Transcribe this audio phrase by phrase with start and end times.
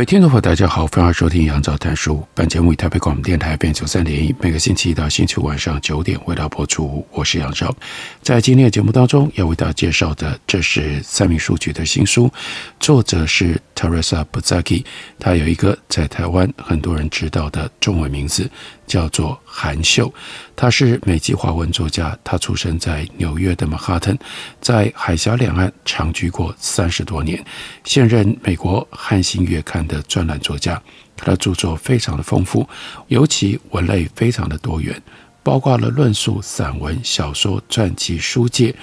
[0.00, 2.26] 位听众朋友，大家好，欢迎收听杨照谈书。
[2.32, 7.06] 本节目以台北广播电台 FM 九三点一，每个星期一到星期五晚上九点为大家播出。
[7.12, 7.76] 我是杨照，
[8.22, 12.32] 在今天的节目当中要为大家介绍的，这是三名书局的新书，
[12.78, 14.86] 作者是 Teresa Buzaki，
[15.18, 18.50] 她有一个在台湾很多人知道的中文名字。
[18.90, 20.12] 叫做韩秀，
[20.56, 24.18] 他是美籍华文作家，他出生在纽约的曼哈顿，
[24.60, 27.42] 在海峡两岸长居过三十多年，
[27.84, 30.82] 现任美国《汉星月刊》的专栏作家。
[31.16, 32.68] 他的著作非常的丰富，
[33.06, 35.00] 尤其文类非常的多元，
[35.44, 38.74] 包括了论述、散文、小说、传记、书介。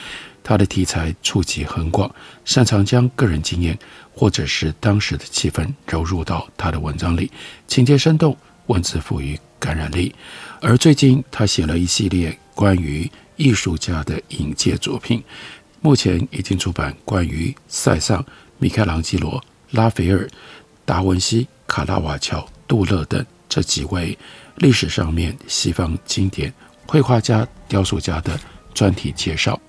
[0.44, 2.09] 他的题材触及很广，
[2.45, 3.77] 擅长将个人经验
[4.14, 7.30] 或者是当时的气氛揉入到他的文章里，
[7.67, 8.38] 情节生动，
[8.68, 10.14] 文字赋予感染力，
[10.62, 15.23] 而最近他写了一系列关于艺术家的引介作品，
[15.82, 18.23] 目前已经出版关于塞尚、
[18.60, 20.28] 米开朗基罗、拉斐尔、
[20.86, 24.18] 达文西、卡拉瓦乔、杜勒等这几位
[24.56, 26.54] 历史上面西方经典
[26.86, 28.40] 绘画家、雕塑家的
[28.73, 29.60] 专题介绍，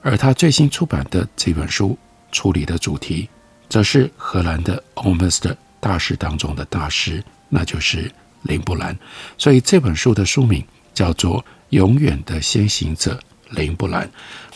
[0.00, 1.98] 而他最新出版的这本书
[2.30, 3.28] 处理的主题，
[3.68, 8.10] 则是荷兰的 Almost 大师当中的大师，那就是。
[8.44, 8.96] 林布兰，
[9.36, 10.64] 所以这本书的书名
[10.94, 13.20] 叫做《永远的先行者》
[13.56, 14.10] 林布兰。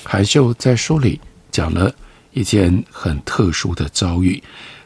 [0.04, 1.20] 韩秀在书里
[1.50, 1.94] 讲了
[2.32, 4.42] 一件很特殊的遭遇，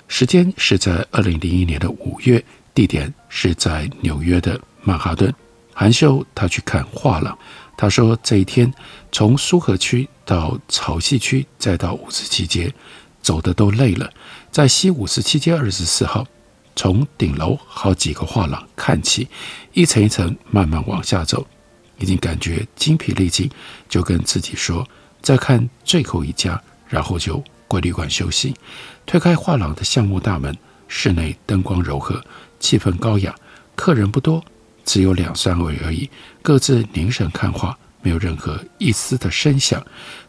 [0.09, 2.43] 时间是在二零零一年的五月，
[2.75, 5.33] 地点是在纽约的曼哈顿。
[5.75, 7.37] 韩秀他去看画廊，
[7.77, 8.73] 他说这一天
[9.11, 12.73] 从苏河区到草薙区，再到五十七街，
[13.21, 14.11] 走的都累了，
[14.51, 16.27] 在西五十七街二十四号。
[16.75, 19.29] 从顶楼好几个画廊看起，
[19.73, 21.47] 一层一层慢慢往下走，
[21.99, 23.51] 已经感觉精疲力尽，
[23.89, 24.87] 就跟自己说
[25.21, 28.55] ：“再看最后一家，然后就回旅馆休息。”
[29.05, 30.57] 推开画廊的橡木大门，
[30.89, 32.23] 室内灯光柔和，
[32.59, 33.35] 气氛高雅，
[33.77, 34.43] 客人不多，
[34.85, 36.09] 只有两三位而已，
[36.41, 39.85] 各自凝神看画，没有任何一丝的声响。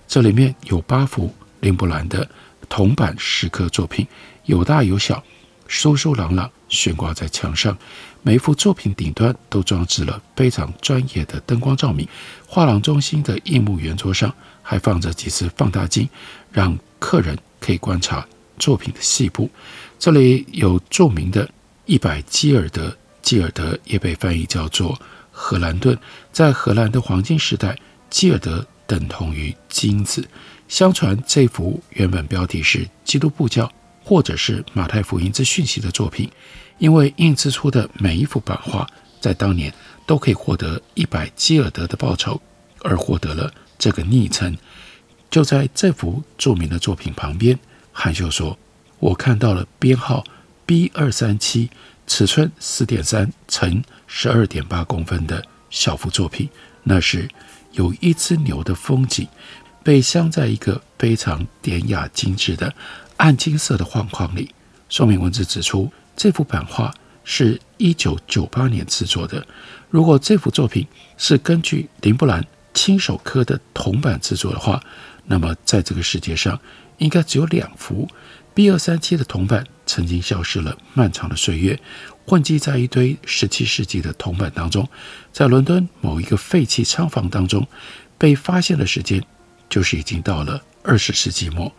[0.07, 2.27] 这里面有八幅林布兰的
[2.67, 4.05] 铜版石刻作品，
[4.45, 5.23] 有大有小。
[5.67, 7.77] 疏疏朗朗悬挂在墙上，
[8.21, 12.07] 每一幅作品顶端都装置了非常专业的灯光照明。
[12.47, 16.07] 画廊中心的硬木圆桌上还放着几只放大镜，
[16.51, 18.25] 让客人可以观察
[18.59, 19.49] 作品的细部。
[19.97, 21.49] 这里有著名的
[21.85, 24.99] 一百基尔德，基尔德也被翻译叫做
[25.31, 25.97] 荷兰盾。
[26.31, 27.77] 在荷兰的黄金时代，
[28.09, 30.27] 基尔德等同于金子。
[30.67, 33.71] 相传这幅原本标题是基督布教。
[34.03, 36.29] 或者是马太福音之讯息的作品，
[36.77, 38.85] 因为印制出的每一幅版画，
[39.21, 39.73] 在当年
[40.05, 42.41] 都可以获得一百基尔德的报酬，
[42.81, 44.57] 而获得了这个昵称。
[45.29, 47.57] 就在这幅著名的作品旁边，
[47.91, 48.57] 韩秀说
[48.99, 50.23] ：“我看到了编号
[50.65, 51.69] B 二三七，
[52.05, 56.49] 尺寸四点三乘十二点八公分的小幅作品，
[56.83, 57.27] 那是
[57.71, 59.27] 有一只牛的风景，
[59.81, 62.71] 被镶在一个非常典雅精致的。”
[63.17, 64.53] 暗金色的画框里，
[64.89, 66.93] 说明文字指出，这幅版画
[67.23, 69.45] 是一九九八年制作的。
[69.89, 70.85] 如果这幅作品
[71.17, 74.81] 是根据林布兰亲手刻的铜版制作的话，
[75.25, 76.59] 那么在这个世界上
[76.97, 78.07] 应该只有两幅
[78.53, 81.79] B 二三七的铜版曾经消失了漫长的岁月，
[82.25, 84.87] 混迹在一堆十七世纪的铜版当中，
[85.31, 87.65] 在伦敦某一个废弃仓房当中
[88.17, 89.23] 被发现的时间，
[89.69, 91.71] 就是已经到了二十世纪末。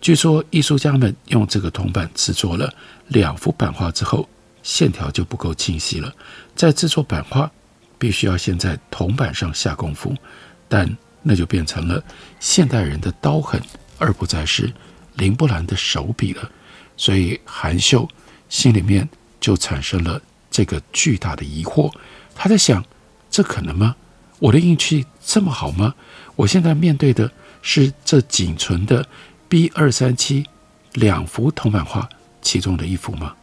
[0.00, 2.72] 据说艺术家们用这个铜板制作了
[3.08, 4.26] 两幅版画之后，
[4.62, 6.10] 线条就不够清晰了。
[6.56, 7.50] 在制作版画，
[7.98, 10.14] 必须要先在铜板上下功夫，
[10.68, 12.02] 但那就变成了
[12.38, 13.60] 现代人的刀痕，
[13.98, 14.72] 而不再是
[15.16, 16.50] 林布兰的手笔了。
[16.96, 18.08] 所以韩秀
[18.48, 19.06] 心里面
[19.38, 20.20] 就产生了
[20.50, 21.92] 这个巨大的疑惑。
[22.34, 22.82] 他在想：
[23.30, 23.94] 这可能吗？
[24.38, 25.94] 我的运气这么好吗？
[26.36, 27.30] 我现在面对的
[27.60, 29.06] 是这仅存的。
[29.50, 30.46] B 二三七
[30.92, 32.08] 两幅铜版画
[32.40, 33.34] 其中的一幅吗？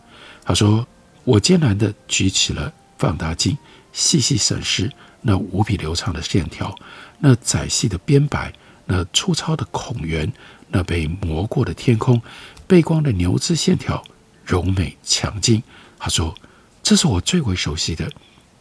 [0.45, 0.87] 他说
[1.25, 3.57] ：“我艰难地举起了放大镜，
[3.91, 4.89] 细细审视
[5.19, 6.73] 那无比流畅的线条，
[7.19, 8.53] 那窄细的边白，
[8.85, 10.31] 那粗糙的孔缘，
[10.69, 12.21] 那被磨过的天空，
[12.65, 14.01] 背光的牛脂线条
[14.45, 15.61] 柔美强劲。
[15.99, 16.33] 他说
[16.81, 18.09] ：“这是我最为熟悉的，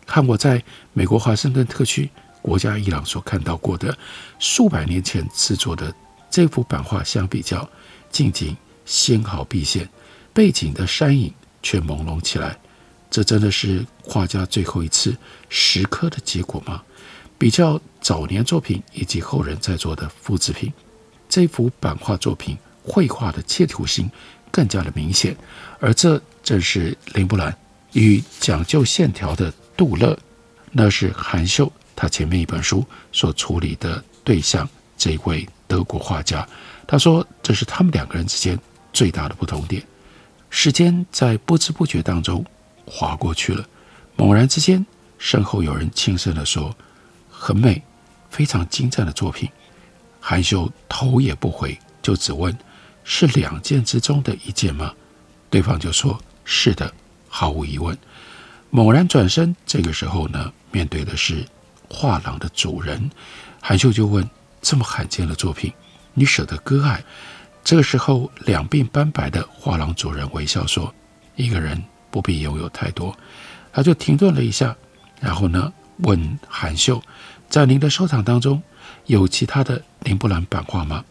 [0.04, 0.60] 看我在
[0.92, 2.10] 美国华盛顿特区
[2.42, 3.96] 国家伊朗所看到过的
[4.40, 5.94] 数百年前制作的
[6.36, 7.66] 这幅版画相比较，
[8.10, 8.54] 近景
[8.84, 9.88] 纤毫毕现，
[10.34, 12.54] 背景的山影却朦胧起来。
[13.10, 15.16] 这真的是画家最后一次
[15.48, 16.82] 石刻的结果吗？
[17.38, 20.70] 比较早年作品以及后人在做的复制品，
[21.26, 24.10] 这幅版画作品绘画的切图性
[24.50, 25.34] 更加的明显，
[25.80, 27.56] 而这。”正是林布兰
[27.94, 30.16] 与讲究线条的杜勒，
[30.70, 34.68] 那是韩秀他前面一本书所处理的对象。
[34.98, 36.46] 这位德国画家，
[36.86, 38.58] 他说这是他们两个人之间
[38.92, 39.82] 最大的不同点。
[40.50, 42.44] 时间在不知不觉当中
[42.86, 43.64] 划过去了，
[44.16, 44.84] 猛然之间，
[45.18, 46.74] 身后有人轻声地说
[47.30, 47.82] ：“很美，
[48.30, 49.48] 非常精湛的作品。”
[50.20, 52.56] 韩秀头也不回，就只问
[53.04, 54.92] ：“是两件之中的一件吗？”
[55.50, 56.20] 对方就说。
[56.48, 56.94] 是的，
[57.28, 57.98] 毫无疑问。
[58.70, 61.44] 猛然转身，这个时候呢，面对的是
[61.90, 63.10] 画廊的主人。
[63.60, 64.30] 韩秀就问
[64.66, 65.72] ：“这么罕见的作品，
[66.12, 67.00] 你舍得割爱？”
[67.62, 70.92] 这个时候，两鬓斑白的画廊主人微笑说
[71.36, 71.80] ：“一个人
[72.10, 73.16] 不必拥有太多。”
[73.72, 74.76] 他就停顿了一下，
[75.20, 77.00] 然后呢，问韩秀
[77.48, 78.60] ：“在您的收藏当中，
[79.04, 81.04] 有其他的林布兰版画吗？”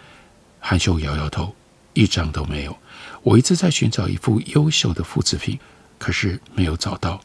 [0.60, 1.56] 韩秀摇摇头
[1.94, 2.78] ：“一张都没有。”
[3.24, 5.58] 我一直在寻找一幅优秀的复制品，
[5.98, 7.22] 可是没有找到。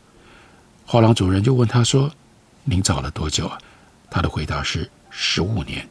[0.87, 2.09] 画廊主人就问他说
[2.63, 3.59] ：“您找了多久啊？”
[4.09, 5.89] 他的回答是：“十五年。”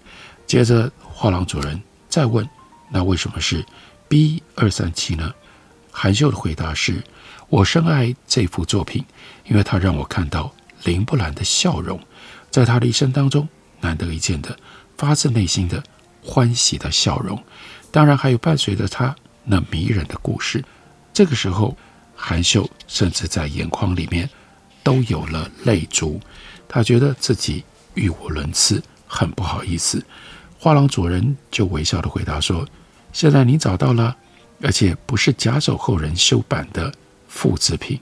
[0.49, 1.79] 接着画廊主人
[2.09, 2.49] 再问
[2.89, 3.63] ：“那为什么是
[4.07, 5.31] B 二三七呢？”
[5.93, 7.03] 韩秀的回答是
[7.49, 9.05] ：“我深爱这幅作品，
[9.45, 10.51] 因为它让我看到
[10.85, 11.99] 林布兰的笑容，
[12.49, 13.47] 在他的一生当中
[13.79, 14.57] 难得一见的
[14.97, 15.83] 发自内心的
[16.23, 17.43] 欢喜的笑容，
[17.91, 19.15] 当然还有伴随着他。”
[19.45, 20.65] 那迷人的故事，
[21.13, 21.77] 这个时候，
[22.15, 24.27] 韩秀甚至在眼眶里面
[24.81, 26.19] 都有了泪珠。
[26.67, 27.63] 他觉得自己
[27.93, 30.03] 语无伦次，很不好意思。
[30.59, 32.67] 画廊主人就微笑地回答说
[33.11, 34.15] ：“现在你找到了，
[34.61, 36.93] 而且不是假手后人修版的
[37.27, 37.99] 复制品。”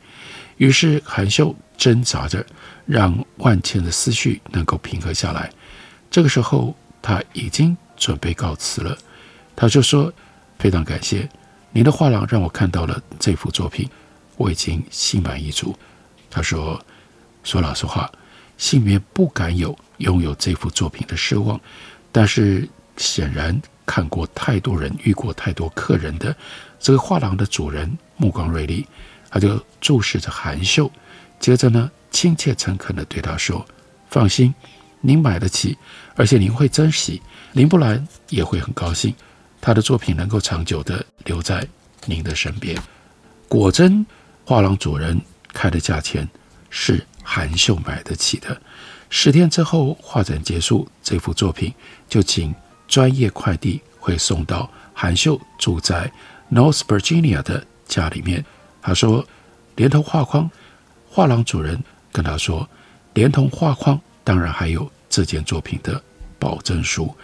[0.58, 2.46] 于是韩秀挣扎着，
[2.86, 5.50] 让万千的思绪能够平和下来。
[6.10, 8.98] 这个时候，他已经准备告辞了。
[9.56, 10.12] 他就说。
[10.60, 11.30] 非常感谢
[11.72, 13.88] 您的画廊，让我看到了这幅作品，
[14.38, 15.78] 我已经心满意足。
[16.32, 16.84] 他说
[17.46, 18.12] ：“说老实话，
[18.58, 21.62] 心里面不敢有拥有这幅作品的奢望，
[22.18, 22.68] 但是
[22.98, 26.36] 显然看过太多人，遇过太多客人的
[26.80, 28.88] 这个画廊的主人目光锐利，
[29.30, 30.92] 他就注视着韩秀，
[31.40, 33.64] 接着呢，亲切诚恳地对他说
[34.10, 34.52] ：‘放心，
[35.00, 35.78] 您买得起，
[36.16, 37.22] 而且您会珍惜，
[37.52, 39.14] 林布兰也会很高兴。’”
[39.62, 41.64] 他的作品能够长久地留在
[42.06, 42.76] 您的身边，
[43.48, 44.04] 果真，
[44.44, 45.22] 画廊主人
[45.54, 46.28] 开的价钱
[46.72, 48.60] 是韩秀买得起的。
[49.10, 51.74] 十天之后，画展结束，这幅作品
[52.08, 52.54] 就请
[52.88, 56.12] 专业快递会送到韩秀住在
[56.52, 58.44] North Virginia 的家里面。
[58.82, 59.26] 他说，
[59.76, 60.50] 连同画框，
[61.10, 61.82] 画廊主人
[62.12, 62.68] 跟他说，
[63.14, 66.02] 连同画框，当然还有这件作品的
[66.38, 67.16] 保证书。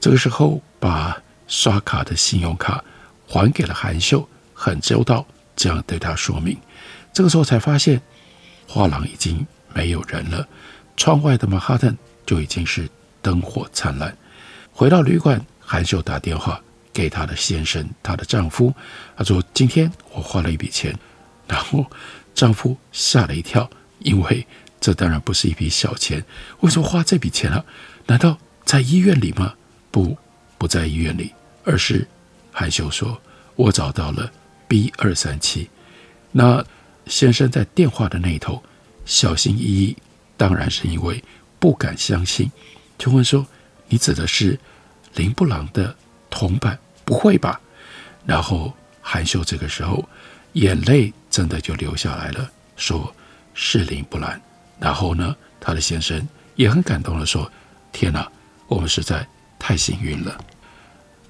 [0.00, 1.20] 这个时候，把。
[1.48, 2.82] 刷卡的信用卡
[3.26, 6.56] 还给了韩秀，很周到，这样对他说明。
[7.12, 8.00] 这个时候才发现，
[8.66, 10.48] 画廊已经没有人了，
[10.96, 11.96] 窗外的曼哈顿
[12.26, 12.88] 就已经是
[13.20, 14.16] 灯火灿烂。
[14.72, 16.60] 回到旅馆，韩秀打电话
[16.92, 18.74] 给她的先生，她的丈夫，
[19.16, 20.96] 她说：“今天我花了一笔钱。”
[21.48, 21.84] 然后
[22.34, 23.68] 丈夫吓了一跳，
[23.98, 24.46] 因为
[24.80, 26.24] 这当然不是一笔小钱。
[26.60, 27.64] 为什么花这笔钱啊？
[28.06, 29.54] 难道在医院里吗？
[29.90, 30.16] 不，
[30.56, 31.32] 不在医院里。
[31.64, 32.06] 而是，
[32.50, 33.20] 韩秀说
[33.54, 34.30] ：“我找到了
[34.66, 35.68] B 二三七。”
[36.32, 36.64] 那
[37.06, 38.62] 先生在电话的那头
[39.04, 39.96] 小心翼翼，
[40.42, 41.22] 当然是因为
[41.60, 42.50] 不敢相信，
[42.98, 43.46] 就问说
[43.86, 44.58] ：“你指的是
[45.14, 45.94] 林布朗的
[46.28, 46.76] 铜版？
[47.04, 47.60] 不会吧？”
[48.26, 50.04] 然后韩秀这个时候
[50.54, 53.14] 眼泪真的就流下来了，说
[53.54, 54.36] ：“是林布朗。”
[54.80, 56.20] 然后呢，他的先生
[56.56, 57.48] 也很感动地说
[57.92, 58.28] ：“天哪，
[58.66, 59.24] 我们实在
[59.60, 60.36] 太幸运了。”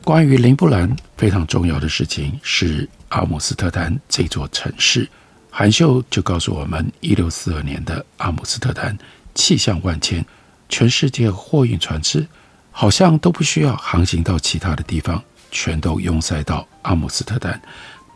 [0.03, 5.07] 关于林布兰非常重要的事情是阿姆斯特丹这座城市。
[5.55, 8.97] 韩秀就告诉我们，一六四二年的阿姆斯特丹
[9.35, 10.25] 气象万千，
[10.71, 12.27] 全世界货运船只
[12.71, 17.61] 好像都不需要航行到其他的地方，全都拥塞到阿姆斯特丹。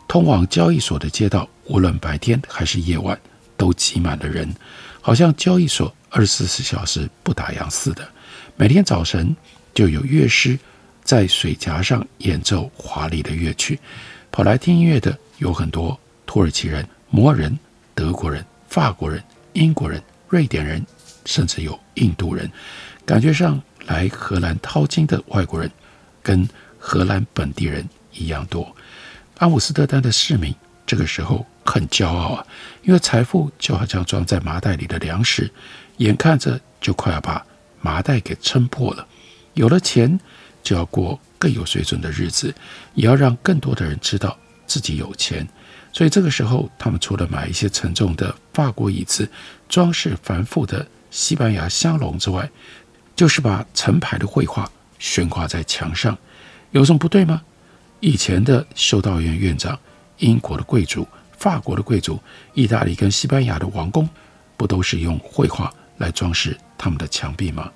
[0.07, 3.15] 通往交易所的街道，无论白天还是夜晚，
[3.55, 4.51] 都挤满了人，
[4.99, 8.09] 好像交易所二十四小时不打烊似的。
[8.55, 9.35] 每天早晨
[9.75, 10.57] 就有乐师。
[11.03, 13.79] 在水闸上演奏华丽的乐曲。
[14.29, 17.57] 跑来听音乐的有很多土耳其人、摩人、
[17.95, 19.23] 德国人、法国人、
[19.53, 20.85] 英国人、瑞典人，
[21.25, 22.49] 甚至有印度人。
[23.05, 25.71] 感觉上来荷兰淘金的外国人，
[26.21, 26.47] 跟
[26.77, 28.75] 荷兰本地人一样多。
[29.37, 30.53] 阿姆斯特丹的市民
[30.85, 32.45] 这个时候很骄傲啊，
[32.83, 35.49] 因为财富就好像装在麻袋里的粮食，
[35.97, 37.45] 眼看着就快要把
[37.81, 39.07] 麻袋给撑破了。
[39.53, 40.19] 有了钱，
[40.61, 42.53] 就要过更有水准的日子，
[42.93, 45.47] 也要让更多的人知道自己有钱。
[45.97, 49.27] 所以这个时候，他们除了买一些沉重的法国椅子、
[49.67, 52.47] 装饰繁复的西班牙香笼之外，
[53.15, 56.15] 就是把成排的绘画悬挂在墙上。
[56.69, 57.41] 有什么不对吗？
[57.99, 59.75] 以前的修道院院长、
[60.19, 62.21] 英国的贵族、法国的贵族、
[62.53, 64.07] 意大利跟西班牙的王公，
[64.55, 67.71] 不都是用绘画来装饰他们的墙壁吗？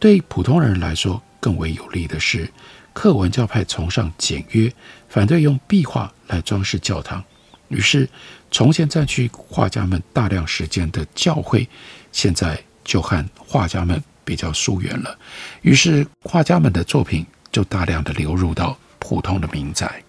[0.00, 2.52] 对普通人来说，更为有利的是，
[2.92, 4.72] 克文教派崇尚简约，
[5.08, 7.22] 反对用壁画来装饰教堂。
[7.68, 8.08] 于是，
[8.50, 11.68] 从前占据画家们大量时间的教会，
[12.12, 15.18] 现在就和画家们比较疏远了。
[15.62, 20.02] 于是，画家们的作品就大量的流入到普通的民宅。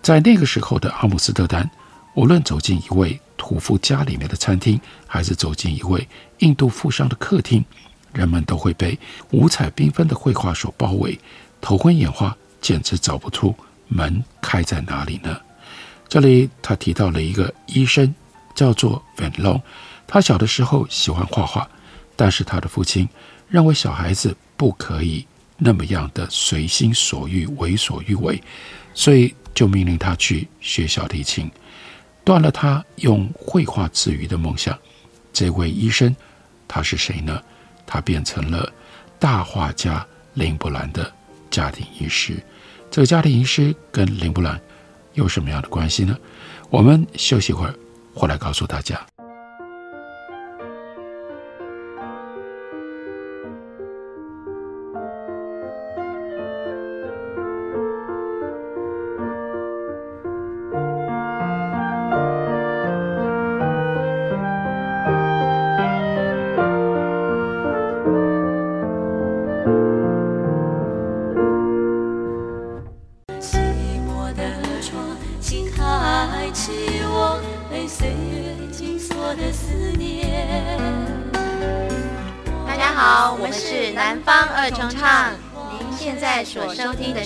[0.00, 1.68] 在那个时候的阿姆斯特丹，
[2.14, 6.06] 无论走进一位屠夫家里面的餐厅，还是走进一位
[6.38, 7.64] 印度富商的客厅。
[8.14, 8.98] 人们都会被
[9.32, 11.18] 五彩缤纷的绘画所包围，
[11.60, 13.54] 头昏眼花，简直找不出
[13.88, 15.38] 门开在哪里呢？
[16.08, 18.14] 这里他提到了一个医生，
[18.54, 19.60] 叫做 Van Long。
[20.06, 21.68] 他小的时候喜欢画画，
[22.16, 23.06] 但是他的父亲
[23.48, 25.26] 认为小孩子不可以
[25.58, 28.42] 那么样的随心所欲、为所欲为，
[28.94, 31.50] 所以就命令他去学小提琴，
[32.24, 34.76] 断了他用绘画自娱的梦想。
[35.30, 36.16] 这位医生
[36.66, 37.42] 他是谁呢？
[37.86, 38.72] 他变成了
[39.18, 41.12] 大画家林布兰的
[41.50, 42.34] 家庭医师。
[42.90, 44.58] 这个家庭医师跟林布兰
[45.18, 46.16] 有什么样的关系呢？
[46.70, 47.74] 我们休息会儿，
[48.14, 49.04] 回来告诉大家。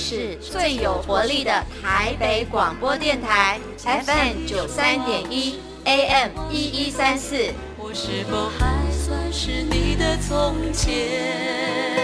[0.02, 7.36] 是最有活力的台北广播电台，FM 九三点一，AM 一一三四。
[7.78, 12.02] 我是否还算是你的从前？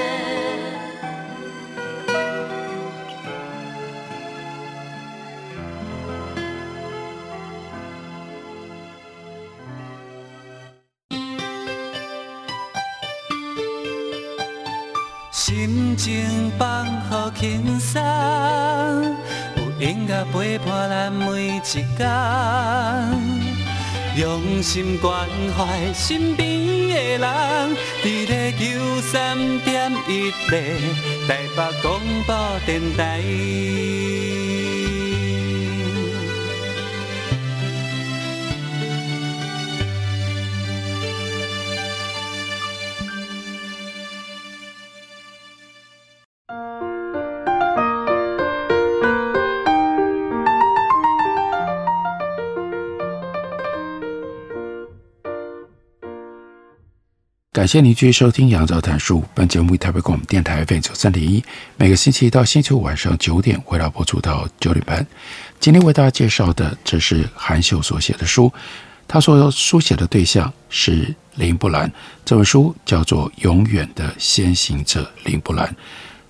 [15.49, 19.17] 心情放好轻松，
[19.57, 21.83] 有音乐陪伴咱每一天，
[24.15, 25.27] 用心关
[25.57, 26.47] 怀身边
[26.91, 30.51] 的人，伫咧九三点一台
[31.27, 33.23] 北广播电台。
[57.59, 59.19] 感谢您继续收听《杨照谈书》。
[59.35, 61.43] 本节目以台北广播电台 FM 九三点一，
[61.77, 65.05] 每个星期一到星期五晚上九点，为大家播出到九点半。
[65.59, 68.53] 今天为大家介绍的，这是韩秀所写的书。
[69.09, 71.93] 他所书写的对象是林布兰。
[72.25, 75.67] 这本书叫做《永远的先行者林布兰》。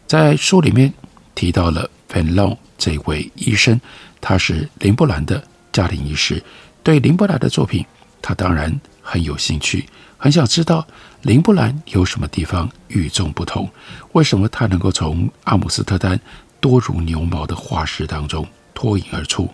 [0.06, 0.90] 在书里面
[1.34, 3.78] 提到了 Van Long 这位医生，
[4.18, 5.44] 他是林布兰的
[5.74, 6.42] 家庭医师。
[6.82, 7.84] 对林布兰的作品，
[8.22, 9.86] 他当然很有兴趣。
[10.20, 10.84] 很想知道
[11.22, 13.68] 林布兰有什么地方与众不同？
[14.12, 16.18] 为什么他能够从阿姆斯特丹
[16.60, 19.52] 多如牛毛的画室当中脱颖而出？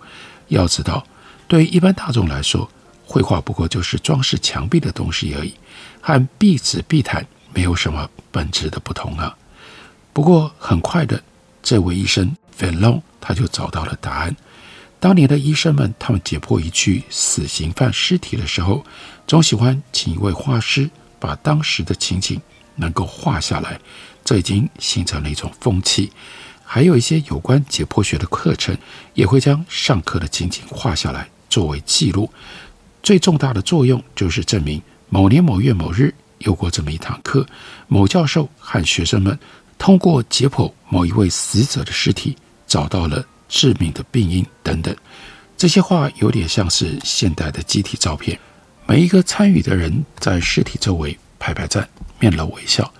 [0.49, 1.03] 要知道，
[1.49, 2.69] 对于一般大众来说，
[3.07, 5.55] 绘画不过就是装饰墙壁的东西而已，
[6.03, 9.35] 和壁纸、壁毯没有什么本质的不同啊。
[10.13, 11.23] 不过很快的，
[11.63, 14.37] 这位医生 f e l o n 他就找到了答案。
[15.01, 18.85] 当年的医生们，他们解剖一具死刑犯尸体的时候，
[19.27, 20.91] 总喜欢请一位画师
[21.25, 22.39] 把当时的情景
[22.75, 23.81] 能够画下来，
[24.23, 26.13] 这已经形成了一种风气。
[26.63, 28.77] 还有一些有关解剖学的课程，
[29.15, 32.31] 也会将上课的情景画下来作为记录。
[33.03, 37.47] 最重大的作用就是证明某年某月某日有过这么一堂课，
[37.89, 39.39] 某教授和学生们
[39.79, 44.95] 通过解剖某一位死者的尸体，找到了致命的病因等等。
[45.57, 48.39] 这些画有点像是现代的集体照片，
[48.87, 51.89] 每一个参与的人在尸体周围排排站，
[52.21, 52.93] 面露微笑。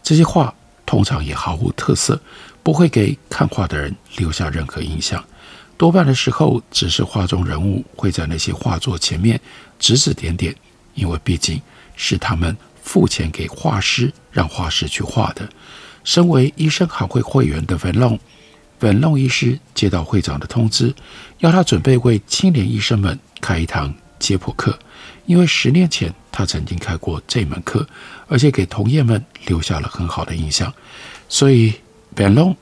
[0.00, 0.54] 这些画
[0.86, 2.20] 通常也毫无特色，
[2.62, 5.22] 不会给看画的人留下任何印象。
[5.76, 9.40] 多半的时候，只是画中人物会在那些画作前面
[9.80, 10.54] 指指点点，
[10.94, 11.60] 因为毕竟
[11.96, 15.48] 是他们付钱给画师，让画师去画的。
[16.04, 18.18] 身为医生行会会员的文龙。
[18.78, 20.94] 本弄医师接到会长的通知，
[21.38, 24.78] 要他准备为青年医生们开一堂解剖课，
[25.26, 27.84] 因为十年前他曾经开过这门课，
[28.28, 30.72] 而且给同业们留下了很好的印象。
[31.28, 31.74] 所以，
[32.14, 32.56] 本弄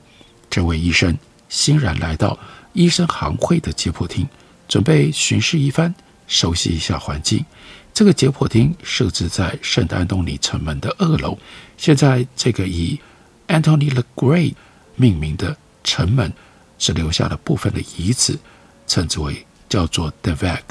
[0.49, 1.15] 这位医生
[1.47, 2.37] 欣然来到
[2.73, 4.27] 医生行会的解剖厅，
[4.67, 5.93] 准备巡视一番，
[6.25, 7.45] 熟悉一下环境。
[7.93, 11.37] 这个解剖厅设置在圣安东尼城门的二楼。
[11.77, 12.99] 现在，这个以
[13.47, 14.55] Anthony Le Gray
[14.95, 15.55] 命名的。
[15.83, 16.31] 城门
[16.77, 18.37] 只留下了部分的遗址，
[18.85, 20.61] 称之为叫做 The Veg。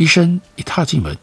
[0.00, 1.14] 医生一踏进门，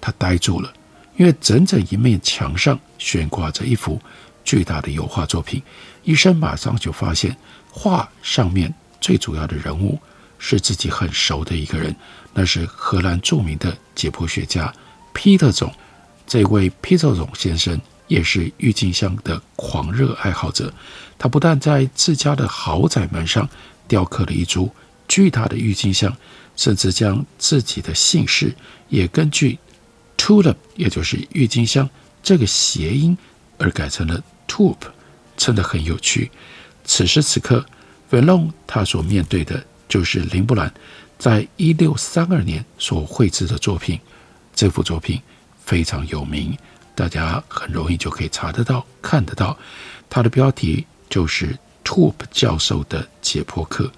[0.00, 0.74] 他呆住了，
[1.16, 4.02] 因为整整一面墙上悬挂着一幅
[4.44, 5.62] 巨大的油画作品。
[6.02, 7.36] 医生马上就发现，
[7.70, 9.96] 画上面最主要的人物
[10.36, 11.94] 是自己很熟的一个人，
[12.32, 14.74] 那是荷兰著名的解剖学家
[15.12, 15.72] 皮特总。
[16.26, 17.80] 这位皮特总先生。
[18.06, 20.70] 也是郁金香的狂热爱好者，
[21.16, 23.48] 他不但在自家的豪宅门上
[23.88, 24.70] 雕刻了一株
[25.08, 26.14] 巨大的郁金香，
[26.56, 28.54] 甚至将自己的姓氏
[28.88, 29.58] 也根据
[30.16, 31.88] tulip，也就是郁金香
[32.22, 33.16] 这个谐音
[33.58, 34.78] 而改成了 tulp，
[35.36, 36.30] 真的很有趣。
[36.84, 37.64] 此时此刻
[38.10, 40.72] ，Vallon 他所面对的就是林布兰
[41.18, 43.98] 在一六三二年所绘制的作品，
[44.54, 45.20] 这幅作品
[45.64, 46.56] 非常有名。
[46.94, 49.58] 大家很容易就可以查得到、看得到，
[50.08, 53.90] 它的标题就是 Tulp 教授的解剖课。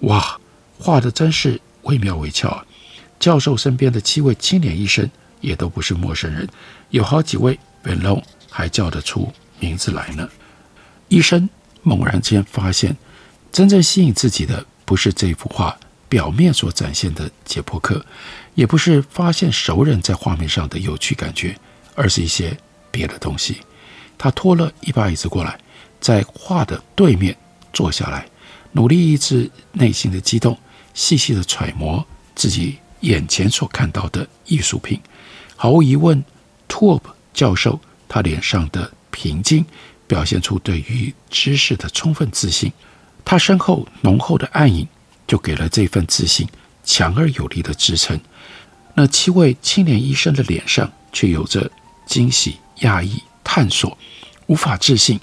[0.00, 0.38] 哇，
[0.78, 2.64] 画的真是惟妙惟肖啊！
[3.18, 5.08] 教授身边的七位青年医生
[5.40, 6.48] 也都不是陌生人，
[6.90, 10.28] 有好几位 Vallon 还叫得出名字来呢。
[11.08, 11.48] 医生
[11.82, 12.96] 猛然间发现，
[13.50, 15.76] 真正吸引自己的不是这幅画
[16.08, 18.04] 表面所展现的解剖课，
[18.54, 21.56] 也不是发现熟人在画面上的有趣感觉。
[21.94, 22.56] 而是一些
[22.90, 23.58] 别的东西。
[24.16, 25.58] 他拖了一把椅子过来，
[26.00, 27.36] 在画的对面
[27.70, 28.26] 坐下来，
[28.72, 30.58] 努力抑制内心的激动，
[30.94, 35.00] 细细的揣摩自己眼前所看到的艺术品。
[35.56, 36.24] 毫无疑问
[36.68, 37.02] ，Tulp
[37.32, 39.64] 教授他脸上的平静，
[40.06, 42.72] 表现出对于知识的充分自信。
[43.24, 44.86] 他身后浓厚的暗影，
[45.26, 46.48] 就给了这份自信
[46.84, 48.20] 强而有力的支撑。
[48.94, 51.70] 那七位青年医生的脸上却有着。
[52.04, 53.96] 惊喜、讶异、探索、
[54.48, 55.18] 无法置信，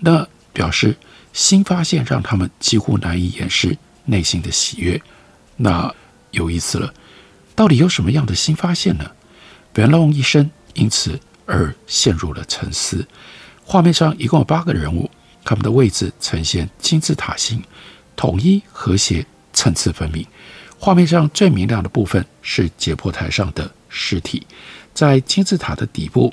[0.00, 0.94] 那表示
[1.32, 5.00] 新发现让他们几乎难以掩饰内心的喜悦。
[5.56, 5.92] 那
[6.30, 6.92] 有意思了，
[7.54, 9.10] 到底有什么样的新发现呢？
[9.72, 13.06] 本龙医生因此而陷入了沉思。
[13.64, 15.10] 画面上一共有八个人物，
[15.44, 17.62] 他们的位置呈现金字塔形，
[18.14, 20.26] 统一、和谐、层次分明。
[20.78, 24.46] 画面上最明亮的部分是解剖台上的尸体。
[24.92, 26.32] 在金字塔的底部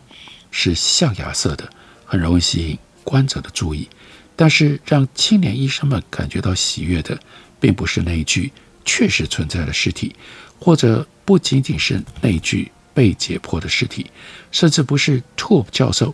[0.52, 1.70] 是象牙色的，
[2.06, 3.88] 很容易吸引观者的注意。
[4.36, 7.18] 但是让青年医生们感觉到喜悦的，
[7.62, 8.52] 并不是那一具
[8.84, 10.14] 确实存在的尸体，
[10.60, 14.12] 或者不仅仅是那具被解剖的尸体，
[14.52, 16.14] 甚至不是 Tulp 教授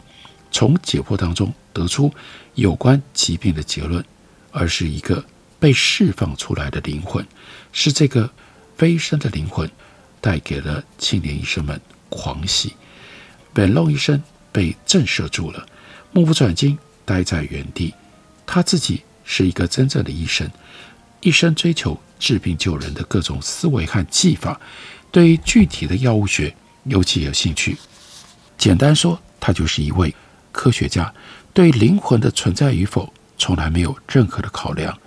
[0.52, 2.14] 从解剖当中得出
[2.54, 4.06] 有关疾病的结论，
[4.52, 5.26] 而是一个
[5.60, 7.26] 被释放出来的灵魂，
[7.72, 8.30] 是这个
[8.78, 9.68] 飞升的灵魂
[10.22, 11.82] 带给了青年医生们。
[12.10, 12.74] 狂喜，
[13.52, 15.68] 本龙医生被震慑住了，
[16.14, 17.94] 目不转睛，呆在原地。
[18.46, 20.50] 他自己是一个真正的医生，
[21.22, 24.60] 一生追求治病救人的各种思维和技法，
[25.12, 27.78] 对于具体的药物学尤其有兴趣。
[28.58, 30.14] 简单说，他就是一位
[30.52, 31.14] 科学家，
[31.54, 34.98] 对灵魂的存在与否从来没有任何的考量。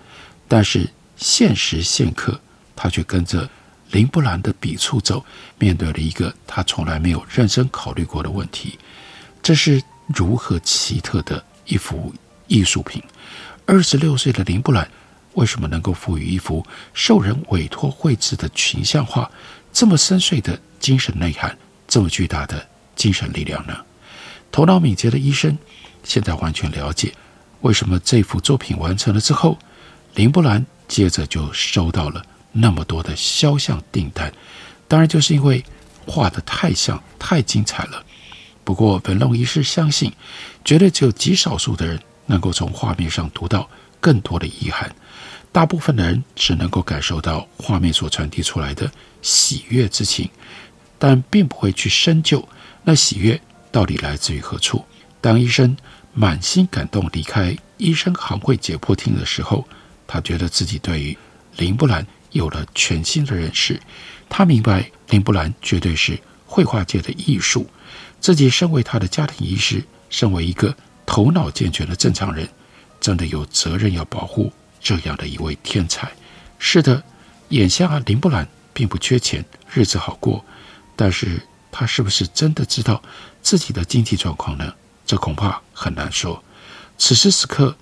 [0.47, 2.41] 但是现实现刻，
[2.75, 3.49] 他却跟着。
[3.93, 5.27] 林布兰的笔触走，
[5.59, 8.79] 面对了一个他从来没有认真考虑过的问题：
[9.43, 12.15] 这是如何奇特的一幅
[12.47, 13.03] 艺术品？
[13.67, 14.89] 二十六岁的林布兰
[15.35, 19.31] 为什么能够赋予一幅受人委托绘制的群像画
[19.73, 22.67] 这么深邃的精神内涵，这么巨大的
[22.97, 23.77] 精神力量呢？
[24.51, 25.57] 头脑敏捷的医生
[26.03, 27.15] 现在完全了解，
[27.61, 29.57] 为什么这幅作品完成了之后，
[30.15, 34.33] 林布兰接着就收到了那么多的肖像订单？
[34.89, 35.65] 当然，就是因为
[36.05, 38.05] 画得太像、太精彩了。
[38.65, 40.13] 不过，文龙医师相信，
[40.65, 44.93] 绝对只有极少数的人能够从画面上读到更多的遗憾。
[45.53, 50.31] 大部分的人只能够感受到画面所传递出来的喜悦之情，
[50.99, 52.49] 但并不会去深究
[52.85, 53.41] 那喜悦
[53.73, 54.85] 到底来自于何处。
[55.21, 55.77] 当医生
[56.15, 59.67] 满心感动离开医生行会解剖厅的时候，
[60.07, 61.19] 他觉得自己对于
[61.57, 63.81] 林布兰有了全新的认识。
[64.29, 67.67] 他明白林布兰绝对是绘画界的艺术。
[68.21, 72.49] 自己身为他的家庭医师，身为一个头脑健全的正常人，
[73.01, 76.11] 真的有责任要保护这样的一位天才。
[76.59, 77.03] 是的，
[77.51, 80.45] 眼下林布兰并不缺钱，日子好过，
[80.97, 81.41] 但是
[81.71, 83.03] 他是不是真的知道
[83.43, 84.75] 自己的经济状况呢？
[85.07, 86.43] 这恐怕很难说。
[86.99, 87.77] 此时此刻，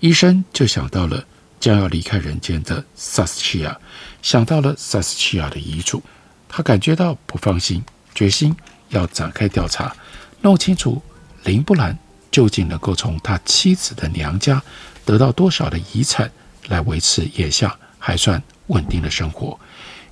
[0.00, 1.24] 医生就想到了
[1.58, 3.78] 将要离开人间的萨斯奇亚，
[4.22, 6.02] 想到了萨斯奇亚的遗嘱，
[6.48, 8.54] 他感觉到不放心，决心。
[8.90, 9.96] 要展开调查，
[10.42, 11.02] 弄清楚
[11.42, 11.98] 林布兰
[12.30, 14.62] 究竟能够从他妻子的娘家
[15.04, 16.30] 得到多少的遗产，
[16.68, 19.58] 来维持眼下还算稳定的生活。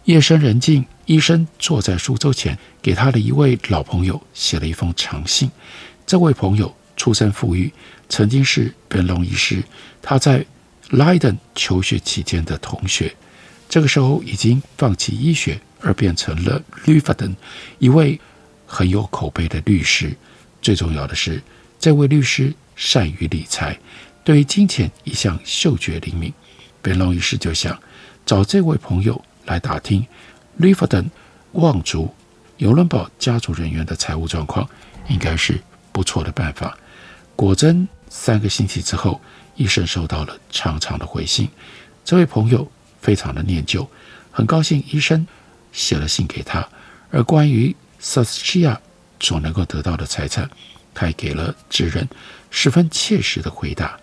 [0.05, 5.51] 夜深人静，医生坐在书桌前，给他的一位老朋友写了一封长信。
[6.07, 7.73] 这位朋友出身富裕，
[8.09, 9.63] 曾经是本龙医师
[10.01, 10.45] 他在
[10.91, 13.15] 莱登求学期间的同学，
[13.69, 17.35] 这个时候已经放弃医学，而变成了吕弗登
[17.79, 18.21] 一位。
[18.75, 20.17] 很有口碑的律师，
[20.63, 21.43] 最重要的是，
[21.79, 23.79] 这位律师善于理财，
[24.25, 26.33] 对于金钱一向嗅觉灵敏。
[26.81, 27.81] 本龙医师就想
[28.27, 30.05] 找这位朋友来打听
[30.57, 31.09] 利弗登
[31.53, 32.13] 望族
[32.57, 34.69] 尤伦堡家族人员的财务状况，
[35.09, 35.61] 应该是
[35.93, 36.77] 不错的办法。
[37.37, 39.21] 果真，三个星期之后，
[39.57, 41.49] 医生收到了长长的回信。
[42.05, 43.89] 这位朋友非常的念旧，
[44.31, 45.27] 很高兴医生
[45.73, 46.69] 写了信给他，
[47.11, 47.75] 而关于。
[48.05, 48.81] 萨斯奇亚
[49.21, 50.51] 所能够得到的财产，
[50.93, 52.09] 他也给了智人
[52.51, 53.97] 十分切实的回答。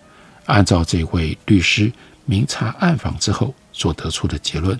[0.49, 1.91] 按照这位律师
[2.25, 4.77] 明察暗访之后所得出的结论，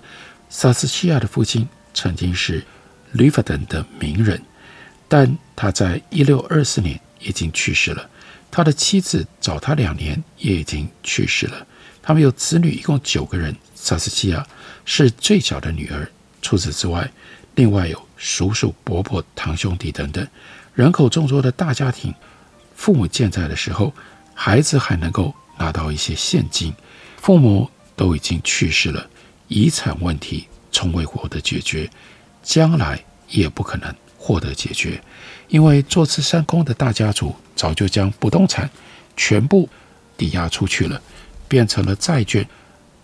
[0.48, 2.64] 萨斯奇亚的父亲曾经是
[3.12, 4.42] 吕弗登的名人，
[5.08, 8.10] 但他在一六二四年已经去世了。
[8.50, 11.66] 他的妻子早他两年也已经去世了。
[12.02, 14.44] 他们有子女一共九个人，萨斯奇亚
[14.84, 16.10] 是最小的女儿。
[16.42, 17.08] 除此之外，
[17.54, 20.26] 另外有叔叔、伯伯、堂兄弟等等，
[20.74, 22.12] 人口众多的大家庭。
[22.74, 23.92] 父母健在的时候，
[24.34, 26.72] 孩子还能够拿到一些现金；
[27.18, 29.06] 父母都已经去世了，
[29.46, 31.88] 遗产问题从未获得解决，
[32.42, 34.98] 将来也不可能获得解决，
[35.48, 38.68] 因为坐吃山空的大家族早就将不动产
[39.18, 39.68] 全部
[40.16, 41.00] 抵押出去了，
[41.46, 42.48] 变成了债券，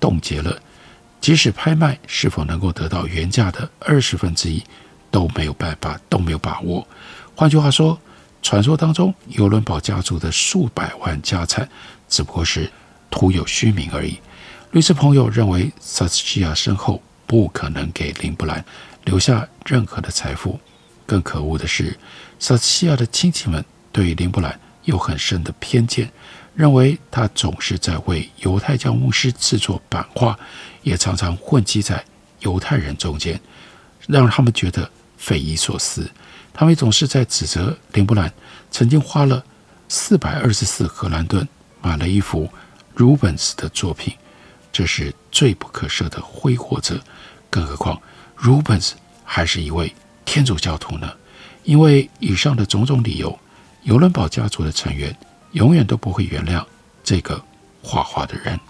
[0.00, 0.58] 冻结了。
[1.20, 4.62] 即使拍卖是否能够得到原价的二十分之一
[5.10, 6.86] 都没有办法，都没有把握。
[7.34, 7.98] 换句话说，
[8.42, 11.68] 传说当中尤伦堡家族的数百万家产
[12.08, 12.70] 只不过是
[13.10, 14.18] 徒有虚名而已。
[14.72, 18.64] 律师朋友认为，萨斯奇亚身后不可能给林布兰
[19.04, 20.58] 留下任何的财富。
[21.06, 21.98] 更可恶的是，
[22.38, 26.10] 萨斯奇亚的亲戚们对林布兰有很深的偏见。
[26.54, 30.38] 认为他总是在为犹太教牧师制作版画，
[30.82, 32.02] 也常常混迹在
[32.40, 33.38] 犹太人中间，
[34.06, 36.10] 让他们觉得匪夷所思。
[36.54, 38.32] 他们总是在指责林布兰
[38.70, 39.44] 曾经花了
[39.86, 41.46] 四百二十四荷兰盾
[41.86, 42.50] 买了一幅
[42.96, 44.12] Rubens 的作品，
[44.72, 47.00] 这是罪不可赦的挥霍者。
[47.48, 48.02] 更何况
[48.36, 48.94] Rubens
[49.24, 49.94] 还是一位
[50.24, 51.12] 天主教徒呢？
[51.62, 53.38] 因为以上的种种理由，
[53.84, 55.16] 尤伦堡家族的成员。
[55.52, 56.62] 永远都不会原谅
[57.02, 57.42] 这个
[57.82, 58.60] 画画的人。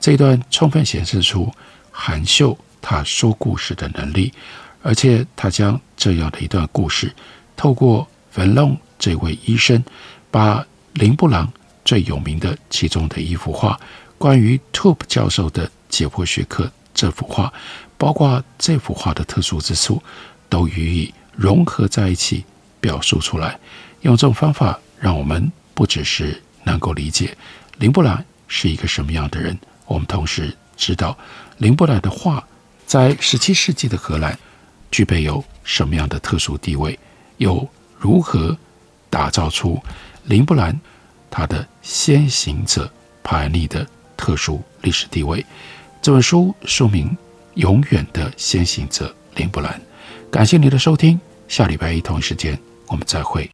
[0.00, 1.52] 这一段充分显示出
[1.90, 4.32] 韩秀他说故事的能力，
[4.82, 7.14] 而且他将这样的一段故事，
[7.54, 9.84] 透过文龙这位医生，
[10.30, 10.64] 把
[10.94, 11.52] 林布朗
[11.84, 13.78] 最有名的其中的一幅画，
[14.18, 17.52] 关于 Toope 教授的解剖学课这幅画，
[17.98, 20.02] 包括这幅画的特殊之处，
[20.48, 22.44] 都予以融合在一起
[22.80, 23.58] 表述出来。
[24.02, 25.52] 用这种方法，让我们。
[25.76, 27.36] 不只是能够理解
[27.78, 31.18] 林布兰是一个什么样的人，我们同时知道
[31.58, 32.46] 林布兰的画
[32.86, 34.38] 在十七世纪的荷兰
[34.92, 36.96] 具备有什么样的特殊地位，
[37.38, 37.68] 又
[37.98, 38.56] 如何
[39.10, 39.82] 打造出
[40.22, 40.78] 林布兰
[41.28, 42.90] 他的先行者
[43.22, 45.44] 帕安尼的特殊历史地位。
[46.00, 47.08] 这本书书名
[47.54, 49.72] 《永远的先行者林布兰》。
[50.30, 53.53] 感谢你的收听，下礼拜一同一时间我们再会。